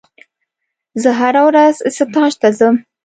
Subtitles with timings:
[1.01, 2.75] زه هره ورځ ستاژ ته ځم.